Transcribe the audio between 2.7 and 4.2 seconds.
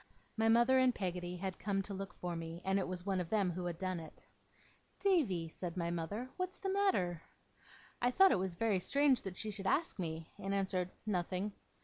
it was one of them who had done